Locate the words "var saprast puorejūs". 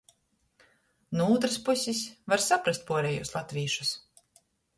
2.33-3.35